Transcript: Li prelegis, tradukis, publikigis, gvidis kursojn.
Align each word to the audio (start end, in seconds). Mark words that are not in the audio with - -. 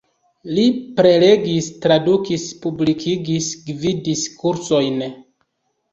Li 0.57 0.61
prelegis, 0.99 1.67
tradukis, 1.83 2.47
publikigis, 2.63 3.53
gvidis 3.69 4.25
kursojn. 4.43 5.03